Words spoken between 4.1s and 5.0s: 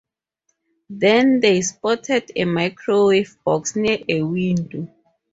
window.